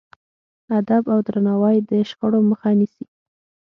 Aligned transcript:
ادب 0.77 1.03
او 1.13 1.19
درناوی 1.27 1.77
د 1.89 1.91
شخړو 2.09 2.39
مخه 2.49 2.69
نیسي. 2.79 3.05